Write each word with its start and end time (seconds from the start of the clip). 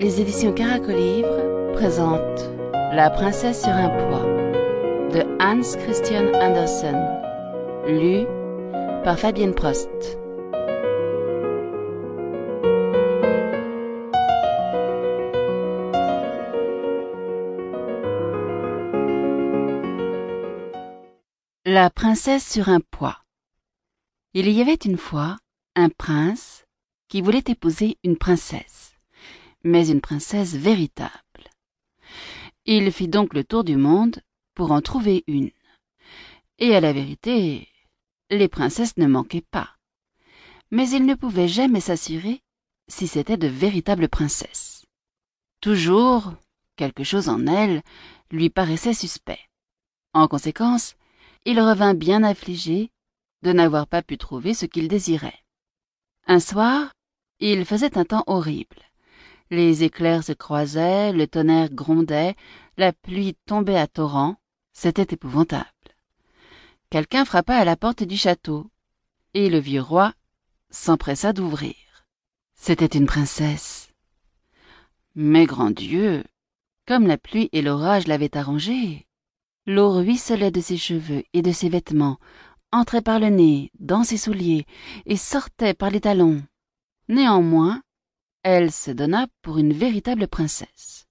Les 0.00 0.20
éditions 0.20 0.52
Caracolivre 0.52 1.72
présentent 1.74 2.50
La 2.92 3.10
princesse 3.10 3.62
sur 3.62 3.70
un 3.70 3.90
poids 3.90 4.26
de 5.12 5.22
Hans 5.40 5.78
Christian 5.84 6.32
Andersen, 6.34 6.96
lu 7.86 8.26
par 9.04 9.16
Fabienne 9.16 9.54
Prost. 9.54 9.88
La 21.64 21.88
princesse 21.90 22.50
sur 22.50 22.68
un 22.68 22.80
poids. 22.80 23.18
Il 24.32 24.50
y 24.50 24.60
avait 24.60 24.74
une 24.74 24.98
fois 24.98 25.36
un 25.76 25.88
prince 25.88 26.64
qui 27.08 27.20
voulait 27.20 27.44
épouser 27.46 27.96
une 28.02 28.16
princesse, 28.16 28.93
mais 29.64 29.88
une 29.88 30.00
princesse 30.00 30.54
véritable. 30.54 31.10
Il 32.66 32.92
fit 32.92 33.08
donc 33.08 33.34
le 33.34 33.44
tour 33.44 33.64
du 33.64 33.76
monde 33.76 34.20
pour 34.54 34.70
en 34.70 34.80
trouver 34.80 35.24
une. 35.26 35.50
Et 36.58 36.76
à 36.76 36.80
la 36.80 36.92
vérité, 36.92 37.68
les 38.30 38.48
princesses 38.48 38.96
ne 38.96 39.06
manquaient 39.06 39.44
pas. 39.50 39.70
Mais 40.70 40.88
il 40.90 41.04
ne 41.04 41.14
pouvait 41.14 41.48
jamais 41.48 41.80
s'assurer 41.80 42.42
si 42.88 43.06
c'était 43.06 43.36
de 43.36 43.48
véritables 43.48 44.08
princesses. 44.08 44.86
Toujours, 45.60 46.34
quelque 46.76 47.04
chose 47.04 47.28
en 47.28 47.46
elles 47.46 47.82
lui 48.30 48.50
paraissait 48.50 48.94
suspect. 48.94 49.40
En 50.12 50.28
conséquence, 50.28 50.94
il 51.44 51.60
revint 51.60 51.94
bien 51.94 52.22
affligé 52.22 52.90
de 53.42 53.52
n'avoir 53.52 53.86
pas 53.86 54.02
pu 54.02 54.16
trouver 54.16 54.54
ce 54.54 54.66
qu'il 54.66 54.88
désirait. 54.88 55.42
Un 56.26 56.40
soir, 56.40 56.92
il 57.40 57.64
faisait 57.64 57.98
un 57.98 58.04
temps 58.04 58.24
horrible. 58.26 58.80
Les 59.50 59.84
éclairs 59.84 60.24
se 60.24 60.32
croisaient, 60.32 61.12
le 61.12 61.26
tonnerre 61.26 61.70
grondait, 61.70 62.34
la 62.76 62.92
pluie 62.92 63.36
tombait 63.46 63.78
à 63.78 63.86
torrents. 63.86 64.36
C'était 64.72 65.14
épouvantable. 65.14 65.68
Quelqu'un 66.90 67.24
frappa 67.24 67.56
à 67.56 67.64
la 67.64 67.76
porte 67.76 68.02
du 68.02 68.16
château, 68.16 68.70
et 69.34 69.48
le 69.50 69.58
vieux 69.58 69.82
roi 69.82 70.12
s'empressa 70.70 71.32
d'ouvrir. 71.32 71.74
C'était 72.54 72.86
une 72.98 73.06
princesse. 73.06 73.90
Mais 75.14 75.46
grand 75.46 75.70
Dieu, 75.70 76.24
comme 76.86 77.06
la 77.06 77.18
pluie 77.18 77.48
et 77.52 77.62
l'orage 77.62 78.06
l'avaient 78.08 78.36
arrangé, 78.36 79.06
l'eau 79.66 79.92
ruisselait 79.92 80.50
de 80.50 80.60
ses 80.60 80.76
cheveux 80.76 81.22
et 81.32 81.42
de 81.42 81.52
ses 81.52 81.68
vêtements, 81.68 82.18
entrait 82.72 83.02
par 83.02 83.20
le 83.20 83.28
nez, 83.28 83.70
dans 83.78 84.02
ses 84.02 84.16
souliers, 84.16 84.66
et 85.06 85.16
sortait 85.16 85.74
par 85.74 85.90
les 85.90 86.00
talons. 86.00 86.42
Néanmoins, 87.08 87.82
elle 88.44 88.70
se 88.70 88.90
donna 88.90 89.26
pour 89.40 89.56
une 89.56 89.72
véritable 89.72 90.28
princesse. 90.28 91.06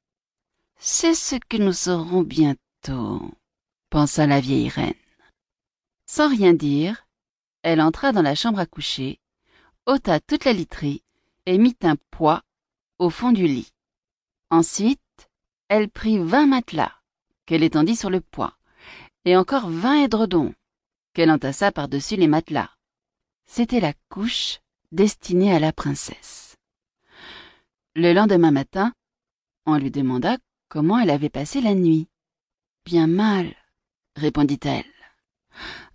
C'est 0.78 1.16
ce 1.16 1.36
que 1.50 1.58
nous 1.58 1.74
saurons 1.74 2.22
bientôt, 2.22 3.32
pensa 3.90 4.28
la 4.28 4.40
vieille 4.40 4.70
reine. 4.70 4.94
Sans 6.06 6.30
rien 6.30 6.54
dire, 6.54 7.08
elle 7.64 7.82
entra 7.82 8.12
dans 8.12 8.22
la 8.22 8.36
chambre 8.36 8.60
à 8.60 8.68
coucher, 8.68 9.20
ôta 9.88 10.20
toute 10.20 10.46
la 10.46 10.54
literie 10.54 11.04
et 11.48 11.58
mit 11.58 11.76
un 11.82 11.96
poids 12.12 12.44
au 13.00 13.10
fond 13.10 13.32
du 13.32 13.48
lit. 13.48 13.72
Ensuite, 14.52 15.00
elle 15.70 15.90
prit 15.90 16.20
vingt 16.20 16.46
matelas 16.46 16.94
qu'elle 17.48 17.64
étendit 17.64 17.96
sur 17.96 18.12
le 18.12 18.22
poids, 18.22 18.56
et 19.26 19.36
encore 19.36 19.70
vingt 19.70 20.04
édredons 20.04 20.54
qu'elle 21.14 21.32
entassa 21.32 21.72
par-dessus 21.72 22.16
les 22.16 22.28
matelas. 22.28 22.70
C'était 23.48 23.80
la 23.80 23.94
couche 24.10 24.60
destinée 24.92 25.54
à 25.54 25.60
la 25.60 25.74
princesse. 25.74 26.53
Le 27.96 28.12
lendemain 28.12 28.50
matin, 28.50 28.92
on 29.68 29.78
lui 29.78 29.92
demanda 29.92 30.40
comment 30.68 30.98
elle 30.98 31.12
avait 31.12 31.30
passé 31.30 31.62
la 31.62 31.76
nuit. 31.76 32.08
Bien 32.86 33.06
mal, 33.06 33.56
répondit-elle. 34.16 34.92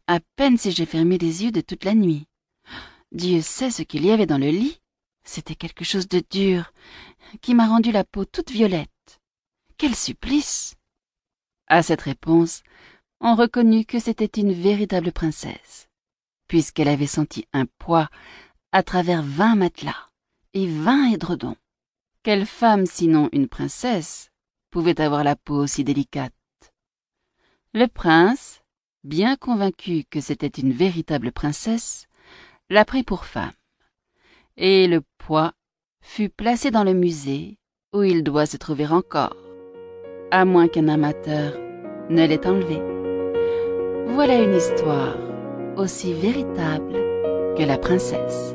À 0.06 0.20
peine 0.36 0.56
si 0.56 0.70
j'ai 0.70 0.86
fermé 0.86 1.18
les 1.18 1.42
yeux 1.42 1.50
de 1.50 1.60
toute 1.60 1.82
la 1.82 1.94
nuit. 1.94 2.28
Dieu 3.10 3.40
sait 3.40 3.72
ce 3.72 3.82
qu'il 3.82 4.06
y 4.06 4.12
avait 4.12 4.26
dans 4.26 4.38
le 4.38 4.50
lit. 4.50 4.78
C'était 5.24 5.56
quelque 5.56 5.84
chose 5.84 6.06
de 6.06 6.22
dur, 6.30 6.72
qui 7.40 7.52
m'a 7.52 7.66
rendu 7.66 7.90
la 7.90 8.04
peau 8.04 8.24
toute 8.24 8.52
violette. 8.52 9.20
Quel 9.76 9.96
supplice! 9.96 10.76
À 11.66 11.82
cette 11.82 12.02
réponse, 12.02 12.62
on 13.20 13.34
reconnut 13.34 13.84
que 13.84 13.98
c'était 13.98 14.40
une 14.40 14.52
véritable 14.52 15.10
princesse, 15.10 15.88
puisqu'elle 16.46 16.88
avait 16.88 17.08
senti 17.08 17.44
un 17.52 17.66
poids 17.66 18.08
à 18.70 18.84
travers 18.84 19.24
vingt 19.24 19.56
matelas 19.56 20.10
et 20.54 20.68
vingt 20.68 21.12
édredons. 21.12 21.56
Quelle 22.28 22.44
femme, 22.44 22.84
sinon 22.84 23.30
une 23.32 23.48
princesse, 23.48 24.30
pouvait 24.70 25.00
avoir 25.00 25.24
la 25.24 25.34
peau 25.34 25.66
si 25.66 25.82
délicate? 25.82 26.34
Le 27.72 27.86
prince, 27.86 28.60
bien 29.02 29.34
convaincu 29.36 30.04
que 30.10 30.20
c'était 30.20 30.46
une 30.46 30.72
véritable 30.72 31.32
princesse, 31.32 32.06
la 32.68 32.84
prit 32.84 33.02
pour 33.02 33.24
femme, 33.24 33.54
et 34.58 34.88
le 34.88 35.00
poids 35.16 35.54
fut 36.02 36.28
placé 36.28 36.70
dans 36.70 36.84
le 36.84 36.92
musée 36.92 37.56
où 37.94 38.02
il 38.02 38.22
doit 38.22 38.44
se 38.44 38.58
trouver 38.58 38.86
encore, 38.86 39.38
à 40.30 40.44
moins 40.44 40.68
qu'un 40.68 40.88
amateur 40.88 41.58
ne 42.10 42.26
l'ait 42.26 42.46
enlevé. 42.46 42.76
Voilà 44.12 44.38
une 44.42 44.54
histoire 44.54 45.16
aussi 45.78 46.12
véritable 46.12 46.92
que 47.56 47.62
la 47.62 47.78
princesse. 47.78 48.54